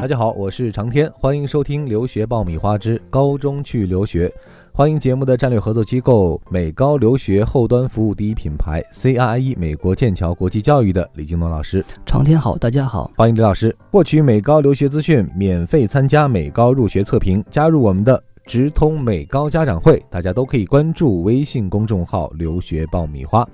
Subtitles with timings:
[0.00, 4.28] 大家好，我是长天，欢迎收听《留学爆米花之高中去留学》。
[4.72, 11.84] 欢迎节目的战略合作机构美高留学后端服务第一品牌 CRIE 美国剑桥国际教育的李京东老师。
[12.04, 13.74] 长天好，大家好，欢迎李老师。
[13.92, 23.48] 获取美高留学资讯，免费参加美高入学测评，加入我们的直通美高家长会，大家都可以关注微信公众号“留学爆米花”。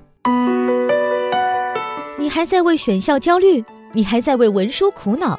[2.19, 3.63] 你还在为选校焦虑？
[3.93, 5.37] 你还在为文书苦恼？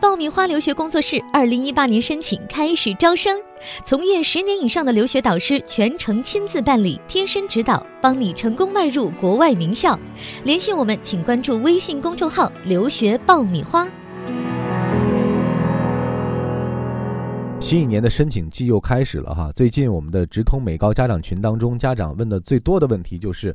[0.00, 3.38] 爆米花留学工作室二零一八年申请开始招生，
[3.84, 9.98] 从业十年以上的留学导师全程亲自办理，贴身指导，帮你成功迈入国外名校。
[10.44, 13.86] 联系我们，请关注微信公众号“留学爆米花”。
[17.60, 23.54] 新一年的申请季又开始了哈，最近我们的直通美高家长群当中，家长问的最多的问题就是，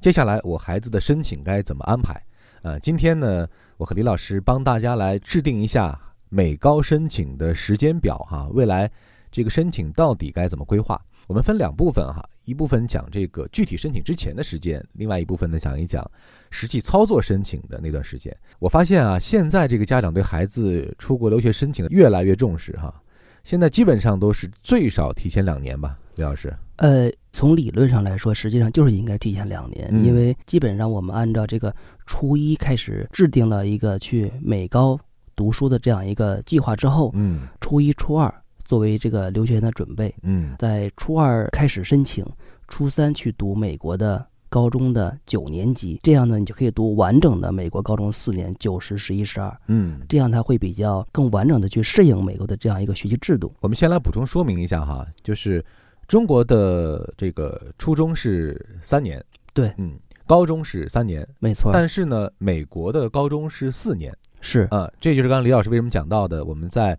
[0.00, 2.14] 接下来我孩子的申请该怎么安排？
[2.62, 3.48] 呃，今天呢？
[3.78, 8.90] 我和李老师帮大家来制定一下美高申请的时间表哈，未来
[9.32, 11.00] 这个申请到底该怎么规划？
[11.26, 16.08] 我们分两部分哈，一部分讲这个具体申请之前的时间，另外一部分呢讲一讲
[16.50, 18.36] 实际操作申请的那段时间。
[18.58, 22.94] 我发现啊，现在这个家长对孩子出国留学申请越来越重视哈，
[23.42, 26.54] 现在基本上都是最少提前两年吧，李老师。
[26.76, 31.74] 呃，从理论上来说，实际上就是应该提前两年，因为基本上我们按照这个
[32.06, 34.98] 初一开始制定了一个去美高
[35.34, 38.32] 读书的这样一个计划之后，嗯，初一、初二
[38.64, 42.24] 作为这个留学生的准备，嗯，在初二开始申请，
[42.68, 53.52] 初三去读美国的高中的九年级，这样呢，你就可以读完整的美国高中四年，九十、十一、十二，嗯，这样他会比较更完整的去适应美国的这样一个学习制度。
[53.60, 55.62] 我们先来补充说明一下哈，就是。
[56.10, 61.70] 中国的这个初中是三年，对，嗯，高中是三年，没错。
[61.72, 66.98] 但是呢，美国的高中是四年，是啊，这就是刚刚李老师为什么讲到的，我们在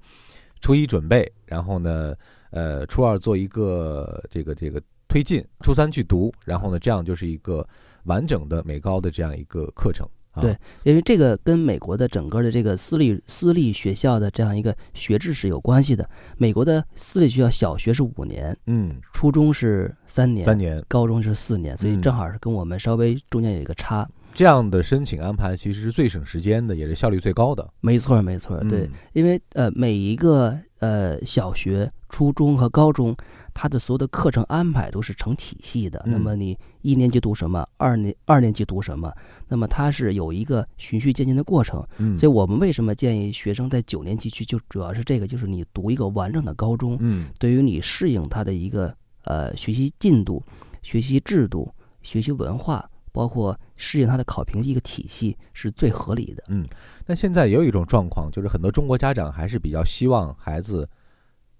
[0.61, 2.15] 初一准备，然后呢，
[2.51, 7.67] 呃，初二做一个这个这个推进，初三去读，然后呢，这样就是一个
[8.05, 10.07] 完整的美高的这样一个课程。
[10.39, 16.07] 对，因为这个跟美国的整个的这个私立私立学校的这样一个学制是有关系的。
[16.37, 24.07] 美国的私立学校小学是五年，嗯，初中是三年，三年，高中是四年，所以正好是跟我们稍微中间有一个差。
[24.33, 27.67] 这样的申请安排其实是最省时间的，也是效率最高的。
[27.81, 33.15] 没错，没错，对，因为呃，每一个呃小学、初中和高中。
[33.53, 36.01] 它的所有的课程安排都是成体系的。
[36.05, 39.13] 那么你一年级读什么，二年二年级读什么，
[39.49, 41.85] 那么它是有一个循序渐进的过程。
[41.97, 46.95] 嗯，所以我们为什么建议学生在九年级去，就主要是这个，就是你读一个完整的高中。
[47.01, 50.41] 嗯，对于你适应它的一个呃学习进度、
[50.81, 51.69] 学习制度、
[52.01, 56.43] 学习文化，包括适应它的考评一个体系，是最合理的。
[56.49, 56.67] 嗯，
[57.05, 60.87] 那现在也有一种状况，就是很多中国家长还是比较希望孩子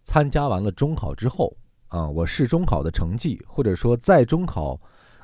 [0.04, 1.56] 参加完了中考之后。
[1.92, 4.80] 啊，我试中考的成绩，或者说在中考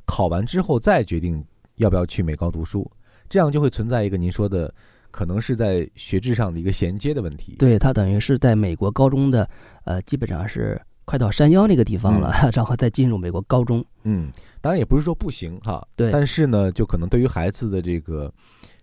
[0.06, 1.42] 考完之后再决定
[1.76, 2.92] 要不要去美高读书，
[3.30, 4.70] 这样就会存在一个您说的，
[5.10, 7.56] 可能是在学制上的一个衔接的问题。
[7.58, 9.50] 对他等于是在美国高中的，
[9.86, 13.84] 呃，基本上是快到山腰那个地方了， 然后再进入美国高中。
[14.04, 14.30] 嗯，
[14.60, 18.30] 当然也不是说不行哈，对，但是呢，就可能对于孩子的这个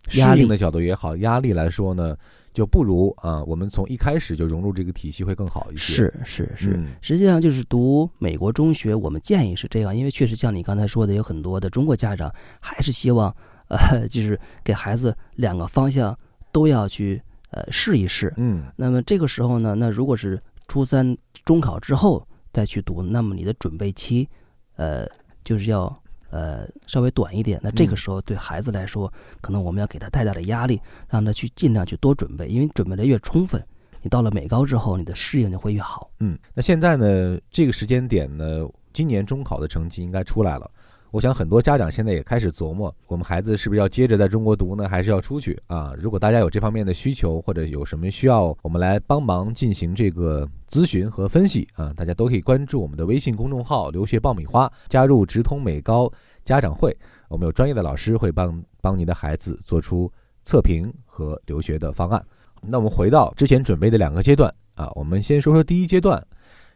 [0.08, 2.16] 适应的角度也好，压力来说呢。
[2.54, 5.92] 就不如啊，我们从一开始就融入这个体系会更好一些。
[5.94, 13.34] 是是是，实际上就是读美国中学，我们建议是这样，因为确实像你刚才说的，有很多的中国家长还是希望，
[13.66, 16.16] 呃，就是给孩子两个方向
[16.52, 17.20] 都要去
[17.50, 18.32] 呃试一试。
[18.36, 21.04] 嗯，那么这个时候呢，那如果是初三
[21.44, 24.28] 中考之后再去读，那么你的准备期，
[24.76, 25.06] 呃，
[25.44, 25.94] 就是要。
[26.30, 33.64] 呃，稍微短一点，那这个时候对孩子来说，可能我们要给他太大的压力，让他去尽量去多准备，因为准备的越充分，
[34.02, 36.10] 你到了美高之后，你的适应就会越好。
[36.18, 40.68] 嗯，那现在呢，这个时间点呢，今年中考的成绩应该出来了。
[41.14, 45.94] 我想很多家长现在也开始琢磨，我们孩子是不是要接着在中国读呢，还是要出去啊？
[45.96, 56.12] 如果大家有这方面的需求，或者有什么需要我们来帮忙进行这个咨询和分析啊，大家都可以关注我们的微信公众号“留学爆米花”，加入直通美高
[56.44, 56.92] 家长会，
[57.28, 60.12] 我们有专业的老师会帮帮您的孩子做出
[60.44, 62.20] 测评和留学的方案。
[62.60, 66.20] 那我们回到之前准备的两个阶段啊，我们先说说第一阶段。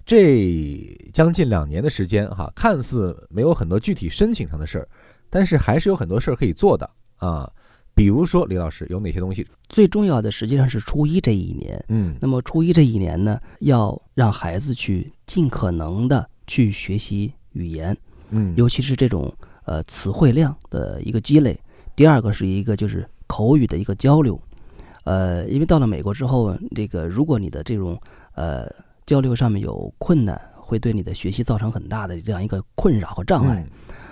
[0.09, 4.89] 这将近两年的时间，哈，看似没有很多具体申请上的事儿，
[5.29, 6.89] 但是还是有很多事儿可以做的
[7.19, 7.53] 啊。
[7.95, 9.47] 比如说，李老师有哪些东西？
[9.69, 17.95] 最重要的实际上是初一这一年，嗯，那么初一这一年呢，要让孩子去尽可能的去学习语言，
[18.31, 19.31] 嗯，尤其是这种
[19.67, 21.61] 呃词汇量的一个积累。
[21.95, 24.41] 第二个是一个就是口语的一个交流。
[25.05, 28.01] 呃，因为到了美国之后，这个如果你的这种
[28.35, 28.67] 呃
[29.09, 33.67] 交流上面有困难，会对你的学习造成很大的这样一个困扰和障碍。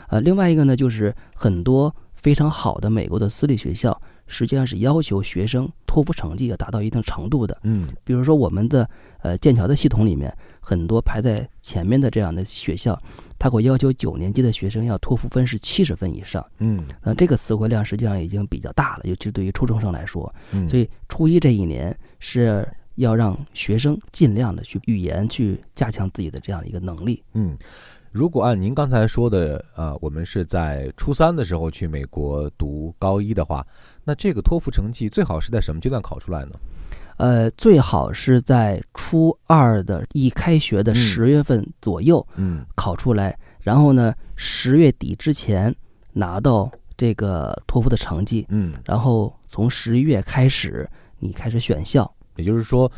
[0.08, 7.58] 呃，另外一个呢，就是很多非常好的美国的私立学校，实际上是要求学生托福成绩要达到一定程度的。
[7.64, 8.88] 嗯，比如说我们的
[9.20, 12.98] 呃剑桥的系统里面，很多排在前面的这样的学校，
[13.38, 16.42] 它会要求九年级的学生要托福分是七十分以上。
[16.60, 20.34] 嗯，那这个词汇量实际上已经比较大了，尤其是对于初中生来说。
[20.52, 22.66] 嗯，所以初一这一年是
[22.96, 27.22] 要让学生尽量的去语言去加强自己的这样一个能力。
[27.34, 27.56] 嗯，
[28.12, 33.66] 如果按您刚才说的，呃，我们是在初三的时候去美国读高一的话，
[34.04, 36.52] 那这个托福成绩最好是在什么阶段考出来呢？
[37.18, 45.74] 呃，最好是在初二的一开学的十月份左右，嗯，考出来，然后呢，十月底之前
[46.12, 50.86] 拿到这个托福的成绩，嗯，然后从十一月开始，
[51.18, 52.90] 你开始选校，也就是说，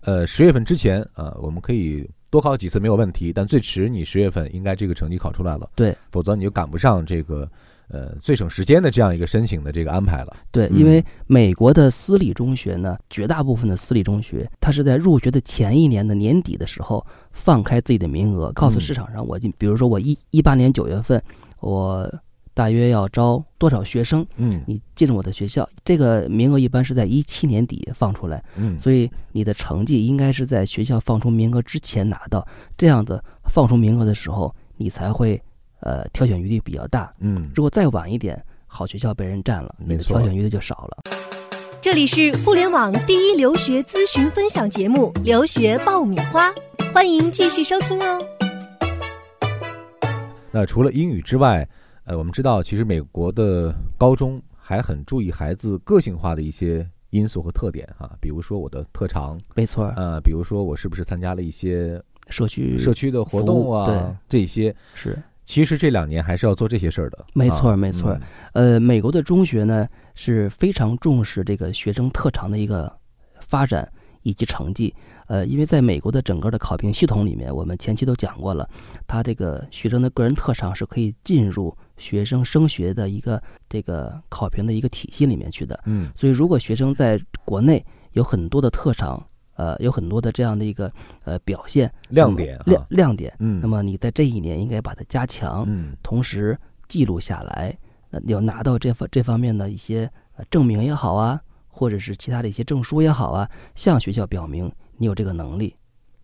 [0.00, 7.48] 呃，十月份之前啊，我们可以多考几次没有问题，但最迟你十月份应该这个成绩考出来了，对，否则你就赶不上这个
[7.88, 10.36] 呃最省时间的这样一个申请的这个安排了。
[10.50, 18.80] 对，嗯因为美国的私立中学呢，绝大部分的私立中学，它是在入学的前一年的年底的时候放开自己的名额，告诉嗯。
[18.80, 21.22] 市场上我进，比如说我一一八年九月份，
[21.60, 22.12] 我
[22.56, 35.38] 大约要招多少学生，嗯你进入我的学校，这个名额一般是在一七年底放出来，嗯，所以你的成绩应该是在学校放出名额之前拿到，这样子放出名额的时候，你才会
[35.80, 37.12] 呃挑选余地比较大。
[37.20, 41.02] 嗯，如果再晚一点，好学校被人占了，你的挑选余地就少了。
[41.82, 46.50] 这里是互联网第一留学咨询分享节目《留学爆米花》，
[46.94, 48.18] 欢迎继续收听哦。
[50.50, 51.68] 那除了英语之外，
[52.06, 67.26] 呃，我们知道其实美国的高中还很注意孩子个性化的一些因素和特点啊，比如说我的特长，没错，呃，比如说我是不是参加了一些社区社区的活动啊，这些，是其实这两年还是要做这些事儿的。
[67.34, 68.12] 没错啊没错
[68.52, 72.96] 嗯呃，美国的中学呢是非常重视这个学生特长的一个
[73.40, 73.90] 发展
[74.22, 74.94] 以及成绩。
[75.26, 78.68] 呃，因为在美国的整个的考评系统里面，我们前期都讲过了，
[79.08, 85.78] 他这个学生的个人特长是可以进入学生升学的一个这个考评的一个体系里面去的。
[85.86, 86.10] 嗯。
[86.14, 89.22] 所以，如果学生在国内有很多的特长，
[89.54, 90.92] 呃，有很多的这样的一个
[91.24, 92.62] 呃表现亮点啊。
[92.66, 95.96] 亮亮点，嗯，那么你在这一年应该把它加强，嗯。
[96.02, 96.58] 同时
[96.88, 97.76] 记录下来，
[98.10, 105.74] 那有拿到这方这方面的一些呃证明也好啊，或者是其他的一些证书也好啊，向学校表明你有这个能力。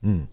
[0.03, 0.27] 嗯，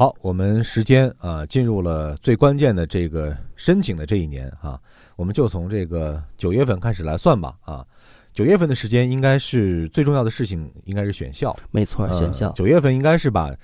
[0.00, 4.80] 好，我们时间啊进入了最关键的这个申请的这一年啊，
[5.14, 7.84] 我们就从这个九月份开始来算吧啊。
[8.32, 11.54] 九月份的时间应该是最重要的事情，应该是选校。
[11.70, 13.54] 没错，选校、呃九、月份应该是把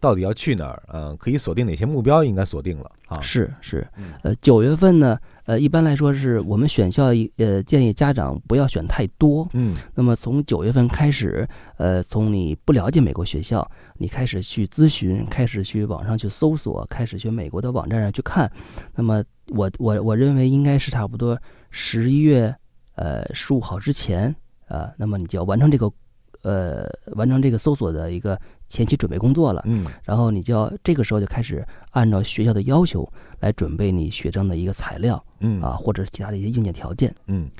[0.00, 3.20] 到底要去哪儿，呃，可以锁定哪些目标，应该锁定了啊。
[3.20, 9.46] 是是嗯，呃，九月份呢，呃，一般来说是我们选校，呃，建议家长不要选太多。
[9.52, 13.68] 嗯那么从九月份开始，呃，从你不了解美国学校，
[13.98, 18.50] 你开始去咨询，开始去网上去搜索，开始去美国的网站上去看。
[18.94, 21.38] 那么我我我认为应该是差不多
[21.68, 22.54] 十一月
[22.94, 24.34] 呃十五号之前，
[24.68, 25.92] 呃，那么你就要完成这个
[26.42, 29.62] 呃完成这个搜索的一个前期准备工作了。
[29.66, 33.06] 嗯然后你就要这个时候就开始按照学校的要求
[33.40, 37.14] 来准备你学生的一个材料嗯啊，或者是其他的一些硬件条件。
[37.26, 37.50] 嗯，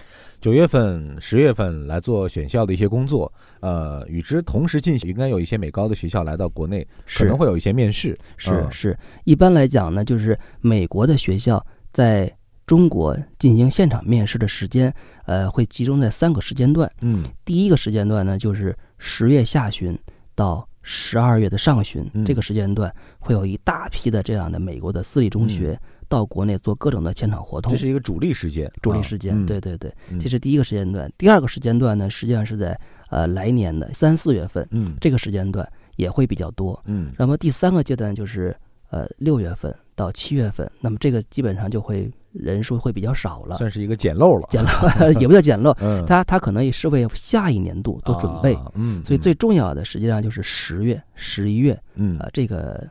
[0.41, 3.31] 九月份、十月份来做选校的一些工作，
[3.61, 8.17] 呃，与之同时进行，应该有一些美高的学校来到国内，可能会有一些面试。
[8.37, 12.33] 是嗯是，一般来讲呢，就是美国的学校在
[12.67, 14.95] 中国进行现场面试的时间，
[15.27, 16.91] 呃，会集中在三个时间段。
[17.01, 19.99] 嗯第一个时间段呢，就是十月下旬
[20.35, 27.79] 到十二月的上旬，嗯这个时间段会有一大批的这样的美国的私立中学到国内做各种的现场活动嗯这。
[27.79, 31.11] 是一个主力时间，啊主力时间，嗯对对对，嗯这是第一个时间段。
[31.19, 32.79] 第二个时间段呢，实际上是在
[33.11, 36.81] 呃来年的三四月份，嗯这个时间段也会比较多。
[36.87, 38.57] 嗯那么第三个阶段就是
[38.89, 44.71] 呃六月份到七月份，那么这个基本上就会人数会比较少了，算是一个捡漏了，捡漏
[45.21, 48.55] 也不叫捡漏， 嗯，它它可能也是为下一年度做准备。
[48.55, 52.19] 啊嗯，所以最重要的实际上就是十月、十一月嗯。
[52.19, 52.89] 啊、这个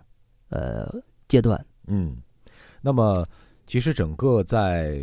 [0.50, 0.94] 呃
[1.28, 1.64] 阶段。
[1.88, 2.18] 嗯，
[2.82, 3.26] 那么
[3.66, 5.00] 其实整个在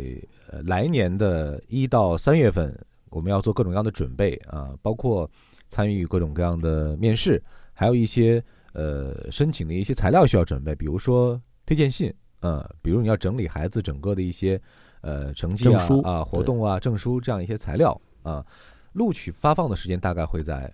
[0.51, 2.77] 呃来年的一到三月份，
[3.09, 5.29] 我们要做各种各样的准备啊，包括
[5.69, 7.41] 参与各种各样的面试，
[7.73, 14.59] 还有一些呃申请的一些材料需要准备，比如说推荐信，呃，比如你要整理孩子整个的一些
[15.01, 18.45] 呃成绩啊活动啊证书这样一些材料啊。
[18.93, 20.73] 录取发放的时间大概会在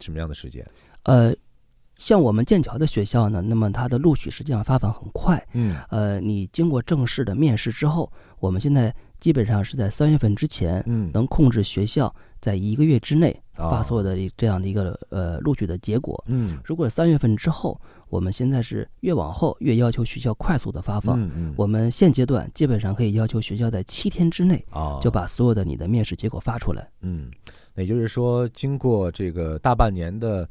[0.00, 0.66] 什么样的时间？
[1.04, 1.32] 呃，
[1.94, 5.40] 像我们剑桥的学校呢，那么它的录取实际上发放很快。
[5.52, 16.22] 嗯呃，你经过正式的面试之后，我们现在基本上是在三月份之前，嗯能控制学校在一个月之内哦发所有的这样的一个呃录取的结果。
[16.26, 21.20] 嗯如果三月份之后，我们现在是越往后越要求学校快速的发放。
[21.20, 26.88] 嗯嗯我们现阶段基本上可以要求学校在七天之内啊就把所有的你的面试结果发出来。
[27.02, 27.30] 嗯，
[27.76, 30.48] 也就是说，经过这个大半年的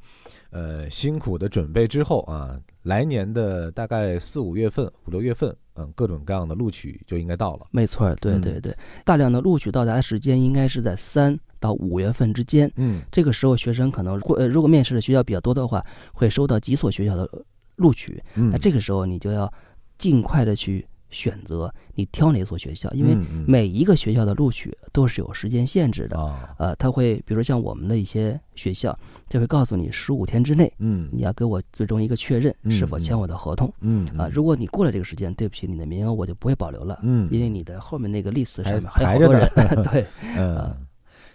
[0.51, 7.65] 呃辛苦的准备之后啊，来年的大概四五月份、五六月份，嗯，各种各样的录取就应该到了。
[7.71, 12.69] 没错儿，对嗯对对，大量的录取到达的时间应该是在三到五月份之间。
[12.75, 15.83] 嗯这个时候，学生可能会，呃，如果面试的学校比较多的话，
[16.13, 17.41] 会收到几所学校的呃
[17.77, 18.21] 录取。
[18.35, 19.51] 嗯，那这个时候，你就要
[19.97, 23.15] 尽快的去选择你挑哪所学校，因为
[23.47, 26.19] 每一个学校的录取都是有时间限制的。
[26.19, 28.97] 啊，呃，他会，比如说像我们的一些学校，
[29.27, 33.71] 就会告诉你十五天之内，嗯你要给我最终一个确认嗯是否签我的合同。
[33.81, 39.83] 嗯啊，如果你过了这个时间，对不起，你的名额我就不会保留了，嗯因为你的后面那个 list 还上面还有好多呢 人。
[39.83, 40.05] 对，
[40.37, 40.75] 嗯，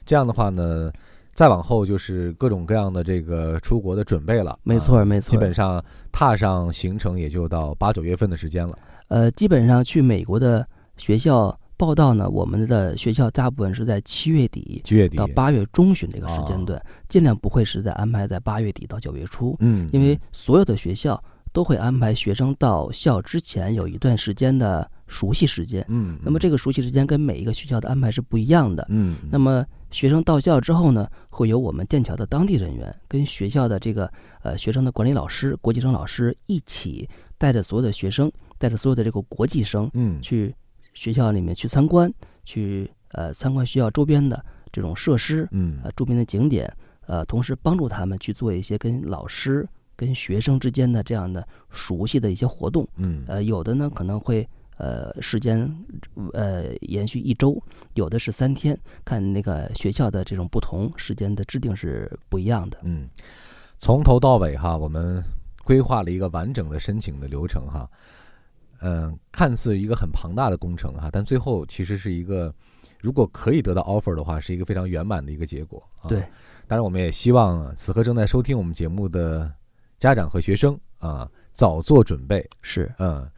[0.06, 0.92] 这样的话呢，
[1.32, 4.56] 再往后就是各种各样的这个出国的准备了。
[4.62, 5.30] 没啊错没错。
[5.30, 8.78] 基本上踏上行程也就到八九月份的时间了。
[9.08, 25.84] 呃，基本上去美国的学校报道呢，我们的学校大部分是在七月底七月底到八月中旬这个时哦间段，尽量不会是在安排在八月底到九月初，嗯，因为所有的学校都会安排学生到校之前有一段时间的熟悉时间。
[25.88, 28.86] 嗯，那么这个熟悉时间跟每一个学校的安排是不一样的。
[28.88, 34.10] 嗯，那么学生到校之后呢，会由我们剑桥的当地人员跟学校的这个
[34.42, 40.54] 呃学生的管理老师、国际生老师一起带着所有的学生，带着所有的这个国际生嗯去
[40.94, 42.12] 学校里面去参观，
[42.44, 46.72] 去呃参观学校周边的这种设施，嗯呃著名的景点，
[47.06, 52.86] 呃同时帮助他们去做一些跟老师、跟学生之间的这样的熟悉的一些活动。
[52.96, 55.68] 嗯呃，有的呢可能会呃时间
[56.32, 57.60] 呃延续一周，
[57.94, 62.78] 有的是三天，看那个学校的这种不同，时间的制定是不一样的。
[62.82, 63.08] 嗯，
[63.78, 65.22] 从头到尾哈，我们
[65.64, 67.88] 规划了一个完整的申请的流程哈。
[68.80, 72.54] 嗯，看似一个很庞大的工程哈，但最后其实是一个，
[73.00, 75.82] 如果可以得到 offer 的话，是一个非常圆满的一个结果。
[76.00, 76.20] 啊、对，
[76.66, 79.50] 当然我们也希望此刻正在收听我们节目的
[79.98, 82.48] 家长和学生啊，早做准备。
[82.62, 83.28] 是嗯，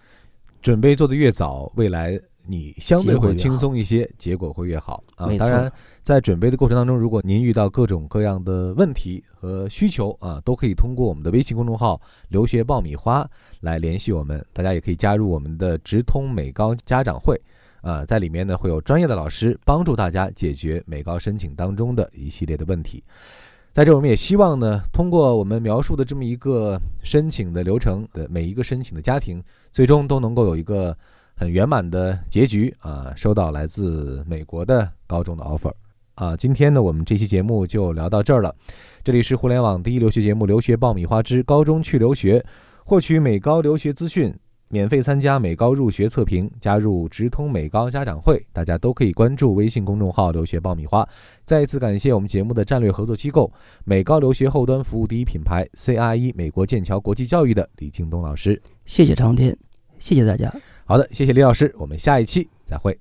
[0.61, 5.71] 准备做的越早，未来你相对会轻松一些，结果会越好啊当然，
[6.03, 13.29] 在准备的过程当中，如果您遇到各种各样的问题和需求啊，都可以通过我们的微信公众号“留学爆米花”
[13.61, 14.45] 来联系我们。
[14.53, 17.41] 大家也可以加入我们的直通美高家长会
[17.81, 23.03] 啊，在里面呢会有专业的老师帮助大家解决美高申请当中的一系列的问题。
[23.73, 30.97] 在这，我们也希望呢，通过我们描述的这么一个申请的流程的每一个申请的家庭，最终都能够有一个
[31.38, 35.73] 很圆满的结局啊，收到来自美国的高中的 offer
[36.14, 36.35] 啊。
[36.35, 38.55] 今天呢，我们这期节目就聊到这儿了。
[39.05, 42.40] 这里是互联网第一留学节目《留学爆米花之高中去留学》，
[42.87, 44.35] 获取美高留学资讯。
[44.69, 51.09] 免费参加美高入学测评，加入直通美高家长会，大家都可以关注微信公众号“留学爆米花”。
[51.47, 53.52] 再一次感谢我们节目的战略合作机构
[53.85, 58.61] 美高留学后端服务第一品牌 CRE 美国剑桥国际教育的李京东老师。
[58.87, 59.57] 谢谢长天，
[60.00, 60.52] 谢谢大家。
[60.88, 62.97] 好的，谢谢李老师，我们下一期再会。